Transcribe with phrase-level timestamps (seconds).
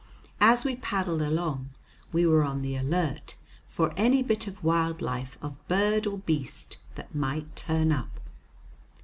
[0.39, 1.69] As we paddled along,
[2.11, 3.35] we were on the alert
[3.67, 8.19] for any bit of wild life of bird or beast that might turn up.